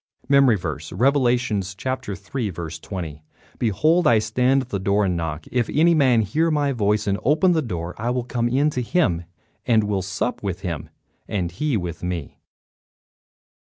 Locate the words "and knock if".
5.05-5.69